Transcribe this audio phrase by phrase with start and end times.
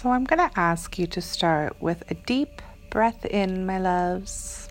[0.00, 4.70] So I'm going to ask you to start with a deep breath in, my loves.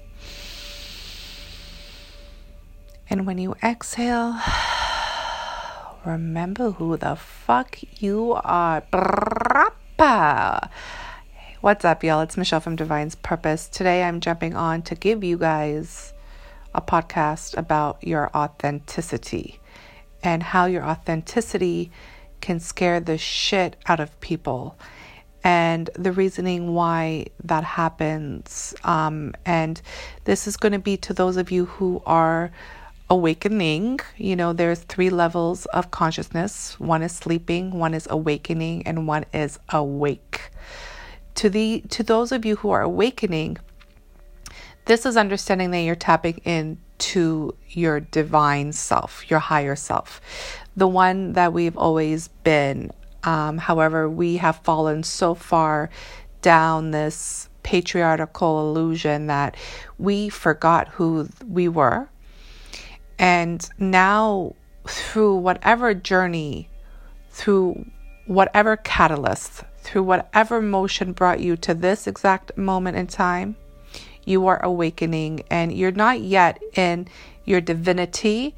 [3.12, 4.40] And when you exhale,
[6.04, 8.82] remember who the fuck you are.
[11.62, 12.22] What's up, y'all?
[12.22, 13.68] It's Michelle from Divine's Purpose.
[13.68, 16.12] Today I'm jumping on to give you guys
[16.74, 19.60] a podcast about your authenticity
[20.24, 21.92] and how your authenticity
[22.42, 24.76] can scare the shit out of people
[25.44, 28.74] and the reasoning why that happens.
[28.84, 29.82] Um, and
[30.26, 32.52] this is going to be to those of you who are
[33.10, 34.00] awakening.
[34.18, 39.26] You know, there's three levels of consciousness one is sleeping, one is awakening, and one
[39.34, 40.52] is awake.
[41.36, 43.58] To the to those of you who are awakening,
[44.86, 50.20] this is understanding that you're tapping into your divine self, your higher self,
[50.76, 52.92] the one that we've always been.
[53.24, 55.90] Um, however, we have fallen so far
[56.42, 59.56] down this patriarchal illusion that
[59.98, 62.10] we forgot who we were.
[63.18, 64.56] And now,
[64.88, 66.70] through whatever journey,
[67.30, 67.86] through
[68.26, 73.56] whatever catalyst, through whatever motion brought you to this exact moment in time,
[74.26, 77.08] you are awakening and you're not yet in
[77.46, 78.56] your divinity,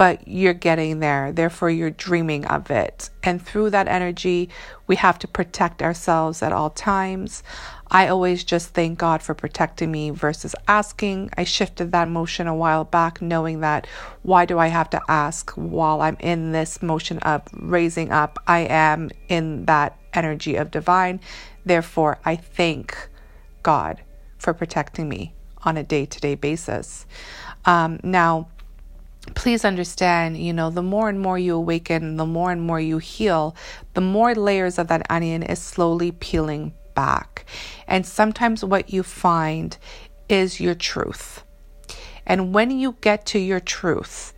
[0.00, 1.30] but you're getting there.
[1.30, 3.10] Therefore, you're dreaming of it.
[3.22, 4.48] And through that energy,
[4.86, 7.42] we have to protect ourselves at all times.
[7.90, 11.28] I always just thank God for protecting me versus asking.
[11.36, 13.86] I shifted that motion a while back, knowing that
[14.22, 18.38] why do I have to ask while I'm in this motion of raising up?
[18.46, 21.20] I am in that energy of divine.
[21.66, 22.96] Therefore, I thank
[23.62, 24.00] God
[24.38, 27.04] for protecting me on a day to day basis.
[27.66, 28.48] Um, now,
[29.34, 32.98] please understand, you know, the more and more you awaken, the more and more you
[32.98, 33.54] heal,
[33.94, 37.44] the more layers of that onion is slowly peeling back.
[37.86, 39.76] And sometimes what you find
[40.28, 41.42] is your truth.
[42.26, 44.32] And when you get to your truth,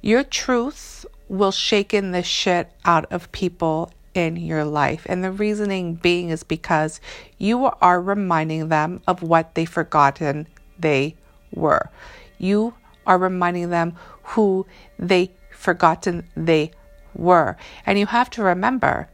[0.00, 5.06] your truth will shake in the shit out of people in your life.
[5.08, 7.00] And the reasoning being is because
[7.38, 10.46] you are reminding them of what they've forgotten
[10.78, 11.16] they
[11.52, 11.90] were.
[12.38, 12.74] You
[13.06, 14.66] are reminding them who
[14.98, 16.70] they forgotten they
[17.14, 17.56] were.
[17.86, 19.08] And you have to remember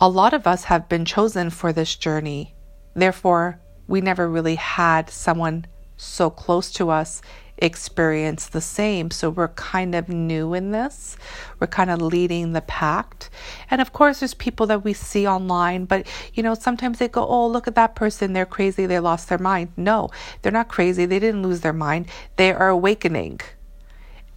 [0.00, 2.54] a lot of us have been chosen for this journey.
[2.94, 7.22] Therefore, we never really had someone so close to us
[7.64, 9.10] experience the same.
[9.10, 11.16] So we're kind of new in this.
[11.58, 13.30] We're kind of leading the pack.
[13.70, 17.26] And of course, there's people that we see online, but you know, sometimes they go,
[17.26, 18.32] Oh, look at that person.
[18.32, 18.86] They're crazy.
[18.86, 19.72] They lost their mind.
[19.76, 20.10] No,
[20.42, 21.06] they're not crazy.
[21.06, 22.06] They didn't lose their mind.
[22.36, 23.40] They are awakening.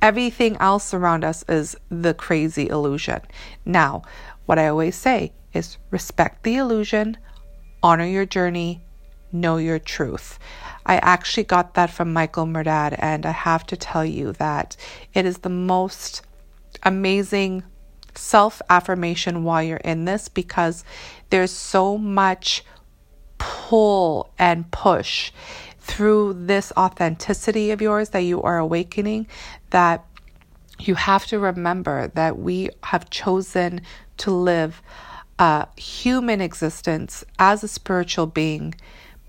[0.02, 3.22] Everything else around us is the crazy illusion.
[3.66, 4.04] Now,
[4.46, 7.18] what I always say is respect the illusion,
[7.82, 8.87] honor your journey,
[9.32, 10.40] know your truth.
[10.86, 14.78] I actually got that from Michael Murdad, and I have to tell you that
[15.14, 16.22] it is the most
[16.84, 17.64] amazing
[18.16, 20.84] self affirmation while you're in this because
[21.30, 22.64] there's so much
[23.38, 25.32] pull and push
[25.80, 29.28] through this authenticity of yours that you are awakening
[29.70, 30.04] that
[30.80, 33.82] you have to remember that we have chosen
[34.18, 34.82] to live
[35.40, 38.74] a human existence as a spiritual being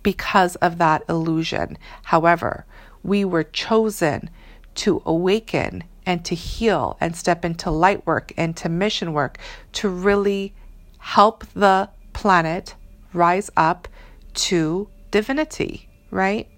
[0.02, 1.78] because of that illusion.
[2.04, 2.64] However,
[3.02, 4.30] we were chosen
[4.76, 9.38] to awaken and to heal and step into light work and to mission work
[9.72, 10.54] to really
[10.98, 12.74] help the planet
[13.12, 13.88] rise up
[14.34, 16.48] to divinity, right?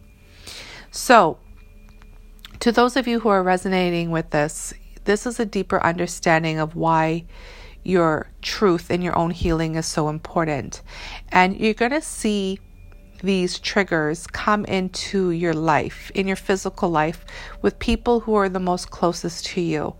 [0.90, 1.38] So,
[2.60, 4.74] to those of you who are resonating with this,
[5.04, 7.24] this is a deeper understanding of why
[7.82, 10.82] your truth and your own healing is so important.
[11.30, 12.60] And you're going to see
[13.22, 17.25] these triggers come into your life, in your physical life,
[17.62, 19.94] with people who are the most closest to you.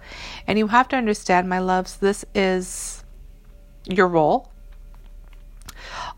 [0.47, 3.05] And you have to understand, my loves, this is
[3.85, 4.51] your role.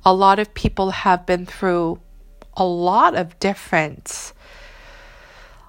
[0.04, 2.00] A lot of people have been through
[2.56, 4.32] a lot of different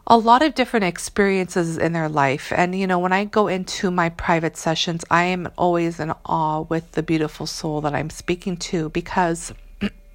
[0.06, 2.52] a lot of different experiences in their life.
[2.54, 6.62] And, you know, when I go into my private sessions, I am always in awe
[6.62, 9.54] with the beautiful soul that I'm speaking to because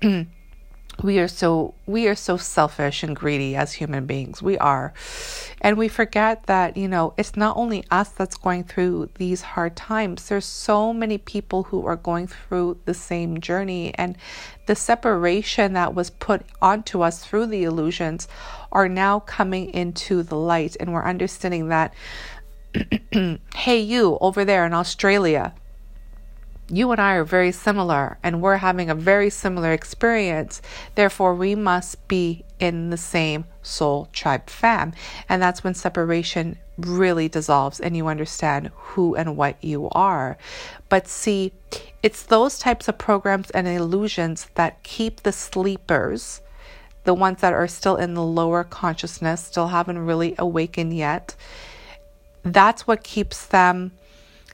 [1.02, 4.42] we are so we are so selfish and greedy as human beings.
[4.42, 4.92] We are.
[5.60, 9.76] And we forget that you know it's not only us that's going through these hard
[9.76, 10.28] times.
[10.28, 14.16] There's so many people who are going through the same journey and
[14.66, 18.28] the separation that was put onto us through the illusions
[18.72, 21.94] are now coming into the light and we're understanding that
[23.54, 25.54] hey you over there in Australia
[26.70, 30.60] you and I are very similar and we're having a very similar experience.
[30.94, 34.92] Therefore, we must be in the same soul tribe fam.
[35.28, 40.36] And that's when separation really dissolves and you understand who and what you are.
[40.88, 41.52] But see,
[42.02, 46.40] it's those types of programs and illusions that keep the sleepers,
[47.04, 51.34] the ones that are still in the lower consciousness, still haven't really awakened yet.
[52.42, 53.92] That's what keeps them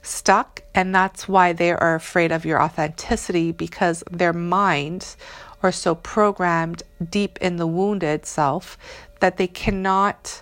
[0.05, 0.61] stuck.
[0.73, 5.17] And that's why they are afraid of your authenticity because their minds
[5.63, 8.77] are so programmed deep in the wounded self
[9.19, 10.41] that they cannot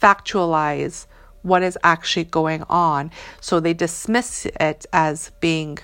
[0.00, 1.06] factualize
[1.42, 3.10] what is actually going on.
[3.40, 5.78] So they dismiss it as being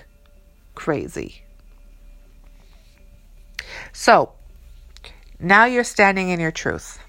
[0.75, 1.43] crazy.
[3.93, 4.31] So
[5.39, 6.99] now you're standing in your truth,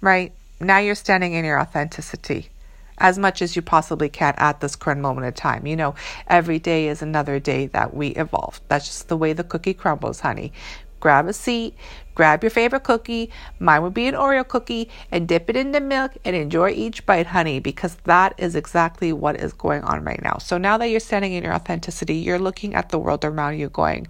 [0.00, 0.32] right?
[0.60, 2.50] Now you're standing in your authenticity
[2.98, 5.66] as much as you possibly can at this current moment in time.
[5.66, 5.94] You know,
[6.26, 8.60] every day is another day that we evolve.
[8.68, 10.52] That's just the way the cookie crumbles, honey.
[11.00, 11.74] Grab a seat,
[12.16, 13.30] grab your favorite cookie.
[13.60, 17.06] Mine would be an Oreo cookie and dip it in the milk and enjoy each
[17.06, 20.38] bite, honey, because that is exactly what is going on right now.
[20.38, 23.68] So now that you're standing in your authenticity, you're looking at the world around you
[23.68, 24.08] going,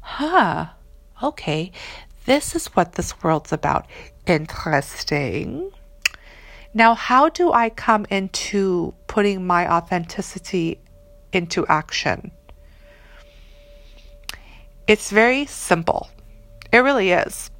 [0.00, 0.68] huh,
[1.22, 1.72] okay,
[2.24, 3.86] this is what this world's about.
[4.26, 5.70] Interesting.
[6.72, 10.80] Now, how do I come into putting my authenticity
[11.32, 12.30] into action?
[14.86, 16.10] It's very simple.
[16.72, 17.50] It really is.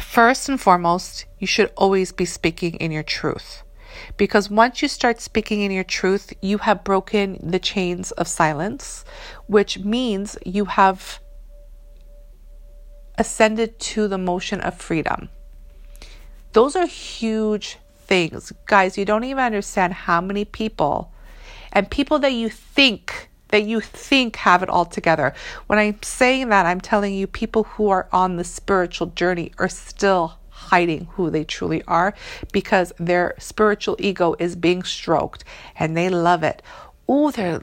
[0.00, 3.62] First and foremost, you should always be speaking in your truth.
[4.16, 9.04] Because once you start speaking in your truth, you have broken the chains of silence,
[9.46, 11.20] which means you have
[13.18, 15.28] ascended to the motion of freedom.
[16.52, 17.78] Those are huge
[18.10, 18.52] things.
[18.66, 21.12] Guys, you don't even understand how many people
[21.72, 25.32] and people that you think that you think have it all together.
[25.66, 29.68] When I'm saying that, I'm telling you people who are on the spiritual journey are
[29.68, 32.14] still hiding who they truly are
[32.52, 35.44] because their spiritual ego is being stroked
[35.76, 36.62] and they love it.
[37.08, 37.62] Oh, they're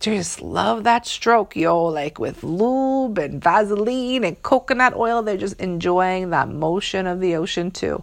[0.00, 1.84] just love that stroke, yo.
[1.84, 7.36] Like with lube and Vaseline and coconut oil, they're just enjoying that motion of the
[7.36, 8.02] ocean too.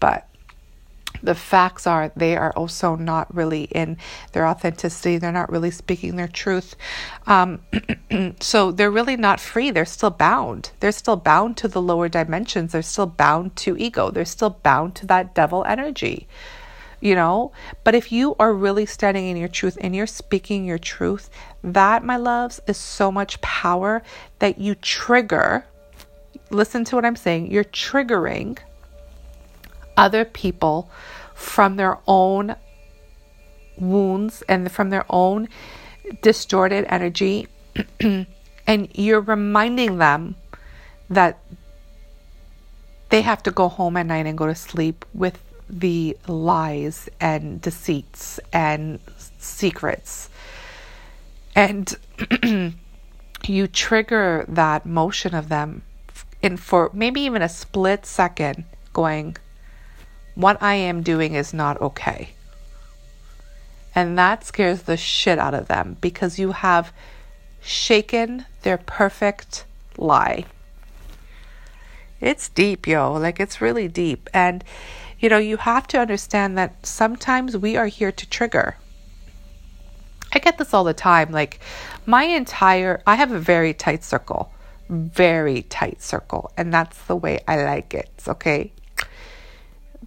[0.00, 0.26] But
[1.24, 3.96] the facts are they are also not really in
[4.32, 5.18] their authenticity.
[5.18, 6.76] They're not really speaking their truth.
[7.26, 7.60] Um,
[8.40, 9.70] so they're really not free.
[9.70, 10.70] They're still bound.
[10.80, 12.72] They're still bound to the lower dimensions.
[12.72, 14.10] They're still bound to ego.
[14.10, 16.28] They're still bound to that devil energy.
[17.00, 20.78] You know, but if you are really standing in your truth and you're speaking your
[20.78, 21.28] truth,
[21.62, 24.02] that, my loves, is so much power
[24.38, 25.66] that you trigger.
[26.48, 27.50] Listen to what I'm saying.
[27.50, 28.58] You're triggering
[29.96, 30.90] other people
[31.34, 32.56] from their own
[33.76, 35.48] wounds and from their own
[36.22, 37.48] distorted energy.
[38.00, 40.36] and you're reminding them
[41.10, 41.38] that
[43.10, 45.38] they have to go home at night and go to sleep with
[45.68, 49.00] the lies and deceits and
[49.38, 50.28] secrets.
[51.54, 51.96] And
[53.46, 55.82] you trigger that motion of them
[56.42, 59.36] in for maybe even a split second going,
[60.34, 62.30] what I am doing is not okay.
[63.94, 66.92] And that scares the shit out of them because you have
[67.60, 69.64] shaken their perfect
[69.96, 70.44] lie.
[72.20, 73.12] It's deep, yo.
[73.12, 74.28] Like, it's really deep.
[74.34, 74.64] And,
[75.20, 78.76] you know, you have to understand that sometimes we are here to trigger.
[80.32, 81.30] I get this all the time.
[81.30, 81.60] Like,
[82.06, 84.50] my entire, I have a very tight circle,
[84.88, 86.50] very tight circle.
[86.56, 88.10] And that's the way I like it.
[88.26, 88.72] Okay.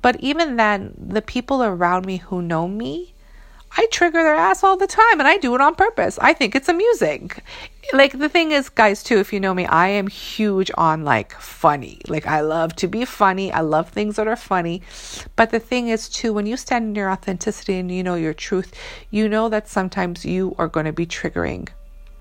[0.07, 3.13] But even then, the people around me who know me,
[3.75, 6.17] I trigger their ass all the time and I do it on purpose.
[6.19, 7.29] I think it's amusing.
[7.91, 11.33] Like the thing is, guys, too, if you know me, I am huge on like
[11.33, 11.99] funny.
[12.07, 13.51] Like I love to be funny.
[13.51, 14.81] I love things that are funny.
[15.35, 18.33] But the thing is, too, when you stand in your authenticity and you know your
[18.33, 18.73] truth,
[19.11, 21.67] you know that sometimes you are going to be triggering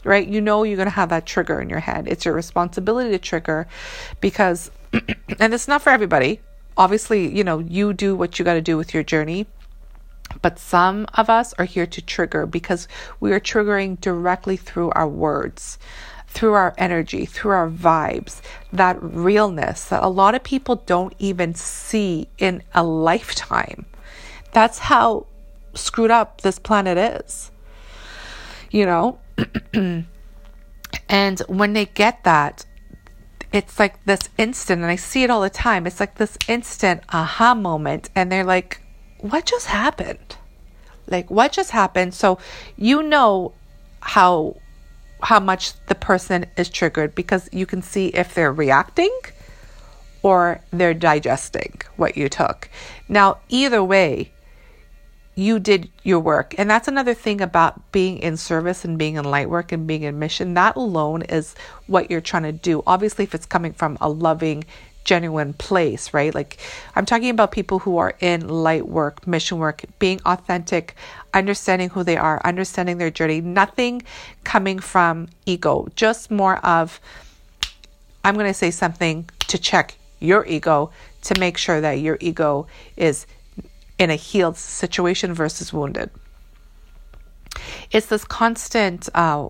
[0.02, 0.28] right?
[0.28, 2.06] You know you're going to have that trigger in your head.
[2.06, 3.66] It's your responsibility to trigger
[4.20, 6.40] because, and it's not for everybody,
[6.76, 9.46] obviously, you know, you do what you got to do with your journey.
[10.42, 12.88] But some of us are here to trigger because
[13.20, 15.78] we are triggering directly through our words,
[16.28, 18.42] through our energy, through our vibes,
[18.72, 23.86] that realness that a lot of people don't even see in a lifetime.
[24.52, 25.26] That's how
[25.74, 27.50] screwed up this planet is.
[28.70, 29.18] You know?
[31.08, 32.66] and when they get that,
[33.56, 35.86] it's like this instant, and I see it all the time.
[35.86, 38.82] It's like this instant aha moment, and they're like,
[39.20, 40.36] what just happened?
[41.06, 42.12] Like, what just happened?
[42.12, 42.38] So,
[42.76, 43.54] you know
[44.00, 44.56] how
[45.22, 49.18] how much the person is triggered because you can see if they're reacting
[50.22, 52.68] or they're digesting what you took.
[53.08, 54.32] Now, either way,
[55.36, 56.54] you did your work.
[56.58, 60.02] And that's another thing about being in service and being in light work and being
[60.02, 60.54] in mission.
[60.54, 61.54] That alone is
[61.86, 62.82] what you're trying to do.
[62.86, 64.64] Obviously, if it's coming from a loving,
[65.04, 66.34] genuine place, right?
[66.34, 66.58] Like
[66.96, 70.96] I'm talking about people who are in light work, mission work, being authentic,
[71.34, 74.02] understanding who they are, understanding their journey, nothing
[74.42, 76.98] coming from ego, just more of,
[78.24, 80.90] I'm going to say something to check your ego
[81.22, 82.66] to make sure that your ego
[82.96, 83.26] is
[83.98, 86.10] in a healed situation versus wounded.
[87.90, 89.48] It's this constant uh,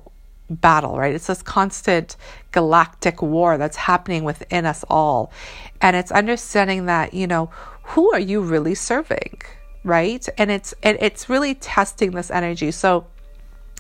[0.48, 1.14] battle, right?
[1.14, 2.16] It's this constant
[2.52, 5.32] galactic war that's happening within us all.
[5.80, 7.46] And it's understanding that, you know,
[7.82, 9.42] who are you really serving?
[9.84, 10.28] Right?
[10.38, 12.70] And it's and it's really testing this energy.
[12.72, 13.06] So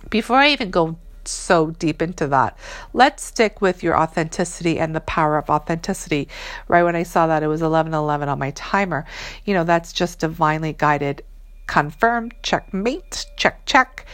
[0.08, 0.96] before I even go
[1.30, 2.56] so deep into that.
[2.92, 6.28] Let's stick with your authenticity and the power of authenticity.
[6.68, 9.04] Right when I saw that it was 11:11 on my timer,
[9.44, 11.22] you know, that's just divinely guided
[11.66, 14.06] confirmed, checkmate, check check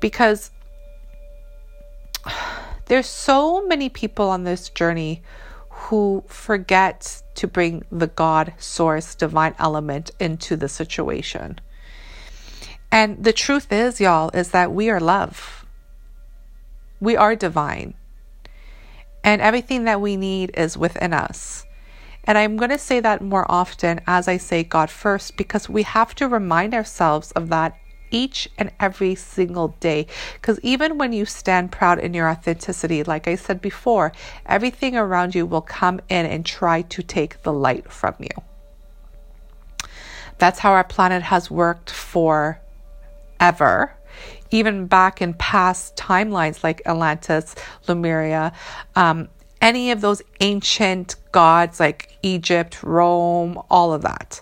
[0.00, 0.50] because
[2.86, 5.22] there's so many people on this journey
[5.68, 11.58] who forget to bring the God source divine element into the situation.
[12.92, 15.59] And the truth is, y'all, is that we are love
[17.00, 17.94] we are divine.
[19.24, 21.66] And everything that we need is within us.
[22.24, 25.82] And I'm going to say that more often as I say God first because we
[25.82, 27.76] have to remind ourselves of that
[28.10, 30.06] each and every single day.
[30.34, 34.12] Because even when you stand proud in your authenticity, like I said before,
[34.46, 39.88] everything around you will come in and try to take the light from you.
[40.38, 42.60] That's how our planet has worked for
[43.38, 43.94] ever
[44.50, 47.54] even back in past timelines like Atlantis,
[47.86, 48.52] Lemuria,
[48.96, 49.28] um,
[49.60, 54.40] any of those ancient gods like Egypt, Rome, all of that.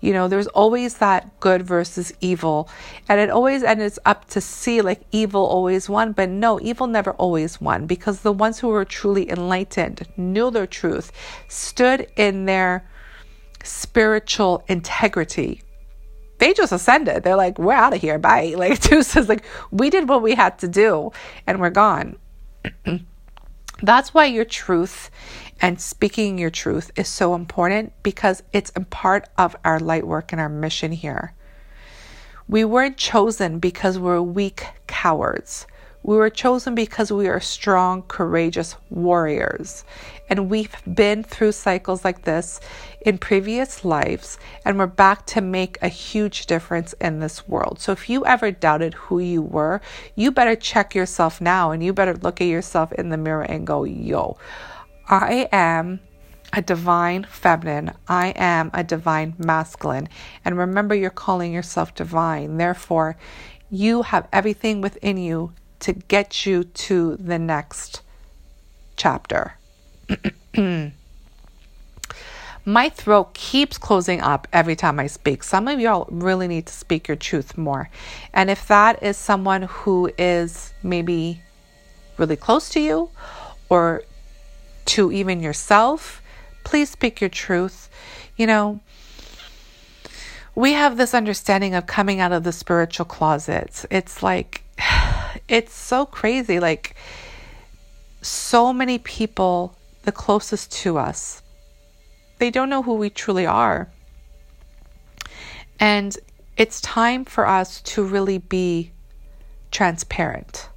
[0.00, 2.68] You know, there's always that good versus evil.
[3.08, 6.12] And it always, and it's up to see like evil always won.
[6.12, 10.68] But no, evil never always won because the ones who were truly enlightened, knew their
[10.68, 11.10] truth,
[11.48, 12.88] stood in their
[13.64, 15.62] spiritual integrity,
[16.38, 17.22] they just ascended.
[17.22, 18.18] They're like, we're out of here.
[18.18, 18.54] Bye.
[18.58, 21.12] Like says, like, we did what we had to do
[21.46, 22.16] and we're gone.
[23.82, 25.10] That's why your truth
[25.60, 30.32] and speaking your truth is so important because it's a part of our light work
[30.32, 31.34] and our mission here.
[32.48, 35.66] We weren't chosen because we're weak cowards.
[36.08, 39.84] We were chosen because we are strong, courageous warriors.
[40.30, 42.60] And we've been through cycles like this
[43.02, 47.78] in previous lives, and we're back to make a huge difference in this world.
[47.78, 49.82] So if you ever doubted who you were,
[50.14, 53.66] you better check yourself now and you better look at yourself in the mirror and
[53.66, 54.38] go, yo,
[55.10, 56.00] I am
[56.54, 57.92] a divine feminine.
[58.08, 60.08] I am a divine masculine.
[60.42, 62.56] And remember, you're calling yourself divine.
[62.56, 63.18] Therefore,
[63.70, 68.02] you have everything within you to get you to the next
[68.96, 69.54] chapter.
[72.64, 75.42] My throat keeps closing up every time I speak.
[75.42, 77.88] Some of y'all really need to speak your truth more.
[78.34, 81.40] And if that is someone who is maybe
[82.18, 83.10] really close to you
[83.70, 84.02] or
[84.86, 86.20] to even yourself,
[86.64, 87.88] please speak your truth.
[88.36, 88.80] You know,
[90.54, 93.86] we have this understanding of coming out of the spiritual closets.
[93.90, 94.64] It's like
[95.48, 96.60] it's so crazy.
[96.60, 96.94] Like,
[98.22, 101.42] so many people, the closest to us,
[102.38, 103.88] they don't know who we truly are.
[105.80, 106.16] And
[106.56, 108.92] it's time for us to really be
[109.70, 110.68] transparent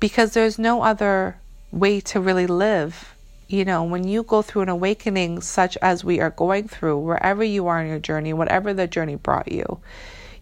[0.00, 1.38] because there's no other
[1.70, 3.14] way to really live.
[3.48, 7.44] You know, when you go through an awakening such as we are going through, wherever
[7.44, 9.80] you are in your journey, whatever the journey brought you,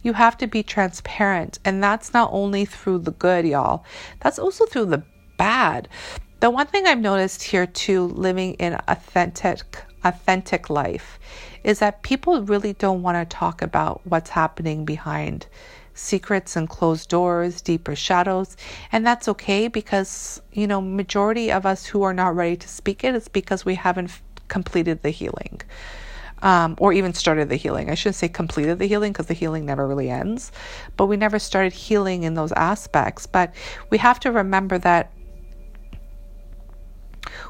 [0.03, 1.59] you have to be transparent.
[1.65, 3.85] And that's not only through the good, y'all,
[4.21, 5.03] that's also through the
[5.37, 5.89] bad.
[6.41, 11.19] The one thing I've noticed here too, living in authentic, authentic life,
[11.63, 15.47] is that people really don't want to talk about what's happening behind
[15.95, 18.57] secrets and closed doors, deeper shadows,
[18.91, 23.05] and that's okay because you know majority of us who are not ready to speak
[23.05, 24.11] it is because we haven't
[24.49, 25.61] completed the healing
[26.43, 27.91] um, or even started the healing.
[27.91, 30.53] I shouldn't say completed the healing because the healing never really ends,
[30.97, 33.27] but we never started healing in those aspects.
[33.27, 33.55] But
[33.91, 35.13] we have to remember that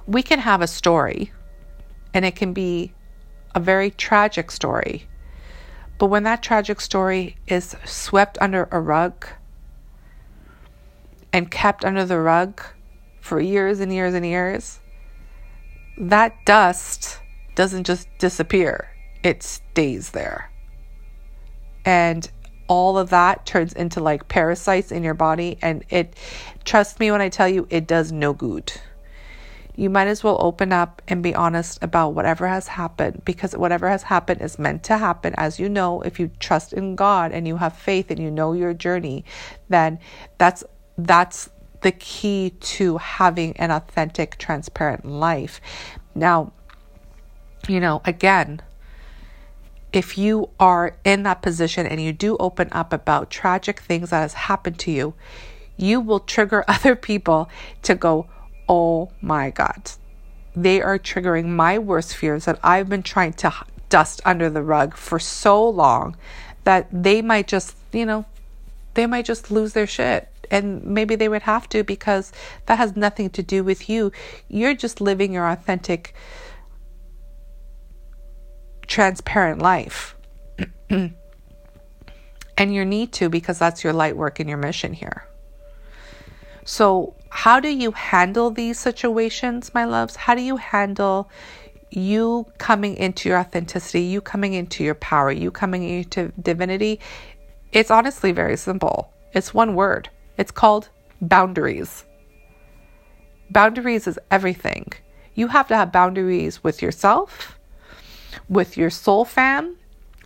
[0.06, 1.32] we can have a story
[2.14, 2.92] and it can be
[3.54, 5.08] a very tragic story.
[5.99, 9.26] But when that tragic story is swept under a rug,
[11.32, 12.62] and kept under the rug
[13.20, 14.80] for years and years and years,
[15.96, 17.22] that dust
[17.54, 18.90] doesn't just disappear,
[19.23, 20.50] it stays there.
[21.85, 22.30] And
[22.68, 25.59] all of that turns into like parasites in your body.
[25.61, 26.16] And it,
[26.64, 28.73] trust me when I tell you, it does no good.
[29.75, 33.88] You might as well open up and be honest about whatever has happened because whatever
[33.88, 35.35] has happened is meant to happen.
[35.37, 38.52] As you know, if you trust in God and you have faith and you know
[38.52, 39.25] your journey,
[39.68, 39.99] then
[40.37, 40.62] that's
[40.99, 41.49] that's
[41.80, 45.61] the key to having an authentic, transparent life.
[46.14, 46.52] Now,
[47.69, 48.62] you know, again,
[49.92, 54.21] if you are in that position and you do open up about tragic things that
[54.21, 55.14] has happened to you,
[55.76, 57.49] you will trigger other people
[57.83, 58.26] to go,
[58.69, 59.92] "Oh my god."
[60.54, 63.52] They are triggering my worst fears that I've been trying to
[63.88, 66.16] dust under the rug for so long
[66.64, 68.25] that they might just, you know,
[68.95, 70.28] they might just lose their shit.
[70.50, 72.33] And maybe they would have to because
[72.66, 74.12] that has nothing to do with you.
[74.49, 76.14] You're just living your authentic
[78.92, 80.14] transparent life.
[80.90, 81.14] and
[82.58, 85.26] you need to because that's your light work and your mission here.
[86.64, 90.14] So, how do you handle these situations, my loves?
[90.14, 91.30] How do you handle
[91.90, 97.00] you coming into your authenticity, you coming into your power, you coming into divinity?
[97.72, 99.11] It's honestly very simple.
[99.32, 100.11] It's one word.
[100.37, 100.90] It's called
[101.22, 102.04] boundaries.
[103.50, 104.92] Boundaries is everything.
[105.34, 107.58] You have to have boundaries with yourself,
[108.49, 109.77] with your soul fam,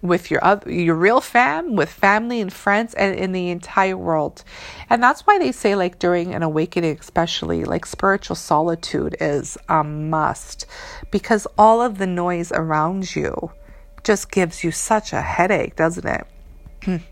[0.03, 4.45] with your other, your real fam, with family and friends, and in the entire world.
[4.89, 9.83] And that's why they say, like during an awakening, especially, like spiritual solitude is a
[9.83, 10.67] must,
[11.11, 13.51] because all of the noise around you
[14.05, 16.27] just gives you such a headache, doesn't it?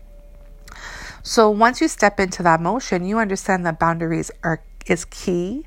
[1.23, 5.65] so once you step into that motion, you understand that boundaries are is key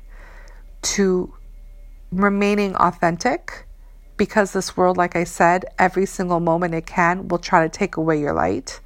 [0.81, 1.33] to
[2.11, 3.67] remaining authentic
[4.19, 7.97] because this world, like I said, every single moment it can will try to take
[7.97, 8.81] away your light.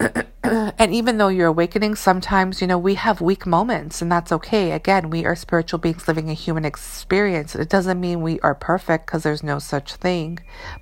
[0.42, 4.70] and even though you're awakening, sometimes, you know, we have weak moments, and that's okay.
[4.70, 7.54] Again, we are spiritual beings living a human experience.
[7.54, 10.38] It doesn't mean we are perfect because there's no such thing.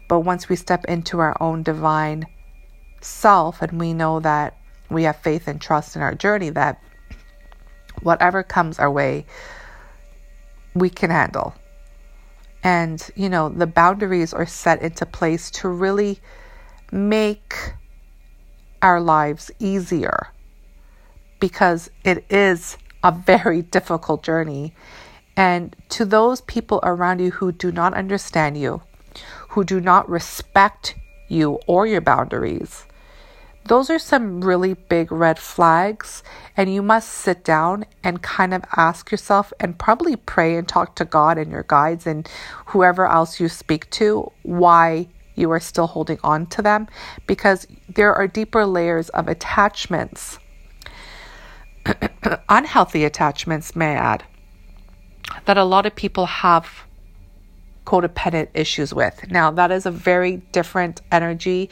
[0.09, 2.26] But once we step into our own divine
[3.00, 4.57] self and we know that
[4.90, 6.78] we have faith and trust in our journey, that
[8.02, 9.24] whatever comes our way,
[10.74, 11.55] we can handle.
[12.62, 16.20] And, you know, the boundaries are set into place to really
[16.92, 17.75] make
[18.81, 20.29] our lives easier
[21.40, 24.75] because it is a very difficult journey.
[25.37, 28.83] And to those people around you who do not understand you,
[29.51, 30.94] who do not respect
[31.29, 32.85] you or your boundaries,
[33.66, 36.22] those are some really big red flags,
[36.57, 40.96] and you must sit down and kind of ask yourself and probably pray and talk
[40.96, 42.29] to God and your guides and
[42.66, 46.88] whoever else you speak to why you are still holding on to them
[47.27, 50.38] because there are deeper layers of attachments,
[52.48, 54.25] unhealthy attachments, may I add,
[55.46, 56.85] that a lot of people have
[57.87, 59.31] codependent issues with.
[59.31, 61.70] Now, that is a very different energy,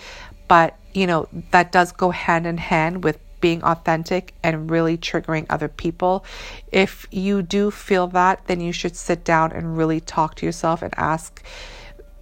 [0.48, 5.46] but you know, that does go hand in hand with being authentic and really triggering
[5.48, 6.24] other people.
[6.70, 10.83] If you do feel that, then you should sit down and really talk to yourself
[10.83, 11.42] and ask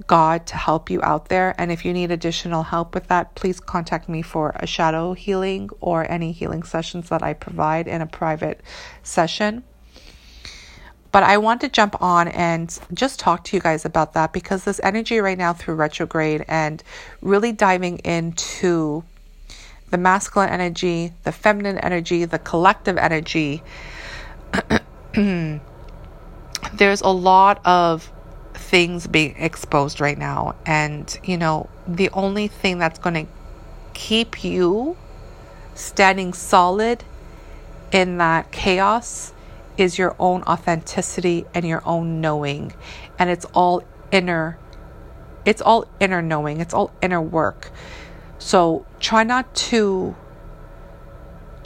[0.06, 1.54] God to help you out there.
[1.58, 5.70] And if you need additional help with that, please contact me for a shadow healing
[5.80, 8.60] or any healing sessions that I provide in a private
[9.02, 9.64] session.
[11.10, 14.64] But I want to jump on and just talk to you guys about that because
[14.64, 16.82] this energy right now through retrograde and
[17.22, 19.04] really diving into
[19.90, 23.62] the masculine energy, the feminine energy, the collective energy.
[25.14, 28.12] There's a lot of
[28.54, 30.56] things being exposed right now.
[30.66, 33.32] And, you know, the only thing that's going to
[33.94, 34.96] keep you
[35.74, 37.04] standing solid
[37.92, 39.32] in that chaos
[39.78, 42.74] is your own authenticity and your own knowing.
[43.18, 44.58] And it's all inner.
[45.44, 46.60] It's all inner knowing.
[46.60, 47.70] It's all inner work.
[48.38, 50.14] So try not to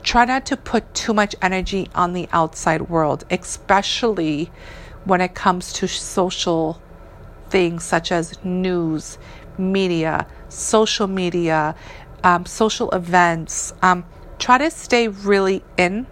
[0.03, 4.51] try not to put too much energy on the outside world, especially
[5.05, 6.81] when it comes to social
[7.51, 9.19] things such as news,
[9.59, 11.75] media, social media,
[12.25, 13.73] um, social events.
[13.83, 14.05] Um,
[14.39, 16.07] try to stay really in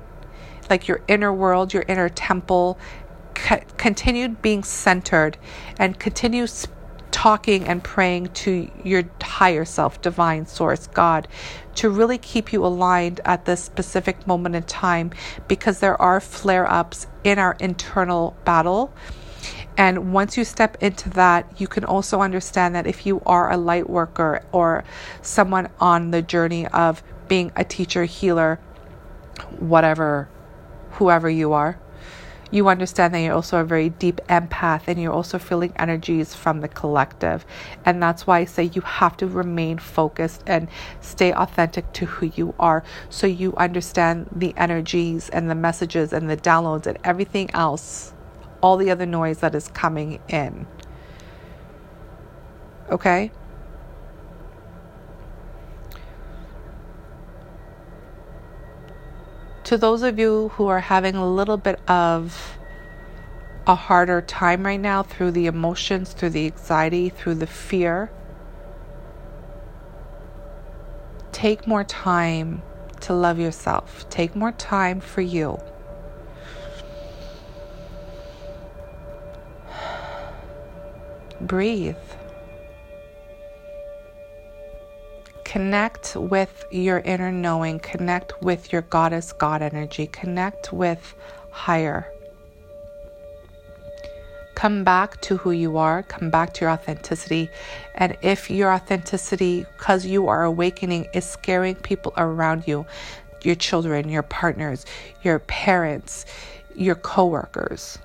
[0.71, 2.79] like your inner world, your inner temple,
[3.35, 5.37] co- continued being centered
[5.79, 6.47] and continue
[7.11, 11.27] talking and praying to your higher self, divine source, God,
[11.75, 15.11] to really keep you aligned at this specific moment in time
[15.49, 18.93] because there are flare ups in our internal battle.
[19.77, 23.57] And once you step into that, you can also understand that if you are a
[23.57, 24.85] light worker or
[25.23, 28.61] someone on the journey of being a teacher, healer,
[29.59, 30.29] whatever,
[31.01, 31.79] whoever you are,
[32.51, 36.61] you understand that you're also a very deep empath and you're also feeling energies from
[36.61, 37.47] the collective.
[37.87, 40.69] And that's why I say you have to remain focused and
[41.01, 46.29] stay authentic to who you are so you understand the energies and the messages and
[46.29, 48.13] the downloads and everything else,
[48.61, 50.67] all the other noise that is coming in.
[52.91, 53.31] Okay?
[59.71, 62.59] To those of you who are having a little bit of
[63.69, 68.11] a harder time right now through the emotions, through the anxiety, through the fear,
[71.31, 72.63] take more time
[72.99, 74.11] to love yourself.
[74.11, 75.57] Take more time for you.
[81.41, 81.95] Breathe.
[85.51, 91.17] Connect with your inner knowing, connect with your goddess God energy, connect with
[91.51, 92.07] higher.
[94.55, 97.51] Come back to who you are, come back to your authenticity.
[97.97, 102.87] And if your authenticity, because you are awakening, is scaring people around you,
[103.43, 104.87] your children, your partners,
[105.25, 106.27] your parents,
[106.77, 107.99] your coworkers,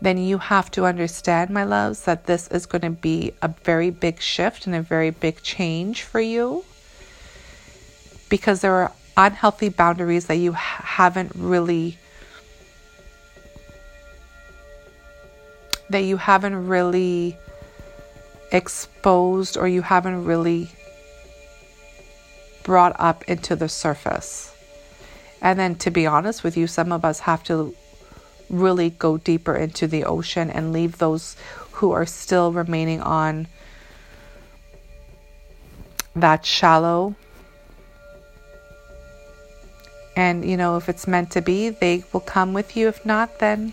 [0.00, 3.90] then you have to understand, my loves, that this is going to be a very
[3.90, 6.64] big shift and a very big change for you
[8.28, 11.98] because there are unhealthy boundaries that you haven't really
[15.90, 17.36] that you haven't really
[18.52, 20.70] exposed or you haven't really
[22.62, 24.54] brought up into the surface.
[25.40, 27.74] And then to be honest with you, some of us have to
[28.48, 31.36] really go deeper into the ocean and leave those
[31.72, 33.46] who are still remaining on
[36.14, 37.14] that shallow.
[40.16, 42.88] And, you know, if it's meant to be, they will come with you.
[42.88, 43.72] If not, then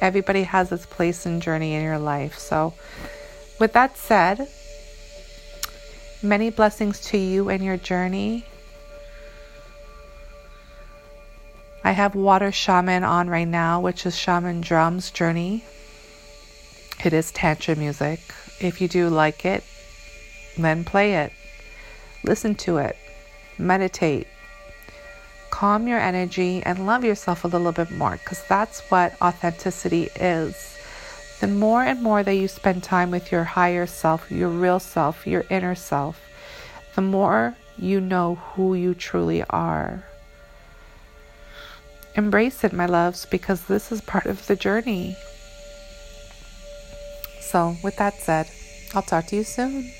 [0.00, 2.38] everybody has its place and journey in your life.
[2.38, 2.72] So,
[3.58, 4.48] with that said,
[6.22, 8.46] many blessings to you and your journey.
[11.84, 15.64] I have Water Shaman on right now, which is Shaman Drum's Journey.
[17.04, 18.20] It is Tantra music.
[18.60, 19.64] If you do like it,
[20.56, 21.32] then play it.
[22.22, 22.96] Listen to it.
[23.58, 24.28] Meditate.
[25.50, 30.78] Calm your energy and love yourself a little bit more because that's what authenticity is.
[31.40, 35.26] The more and more that you spend time with your higher self, your real self,
[35.26, 36.20] your inner self,
[36.94, 40.04] the more you know who you truly are.
[42.14, 45.16] Embrace it, my loves, because this is part of the journey.
[47.40, 48.48] So, with that said,
[48.94, 49.92] I'll talk to you soon.